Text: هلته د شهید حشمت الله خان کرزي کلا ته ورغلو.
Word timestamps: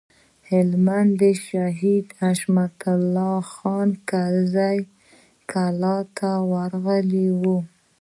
هلته 0.49 0.99
د 1.19 1.23
شهید 1.45 2.05
حشمت 2.21 2.75
الله 2.95 3.35
خان 3.53 3.89
کرزي 4.09 4.77
کلا 5.51 5.97
ته 6.17 6.29
ورغلو. 6.51 7.57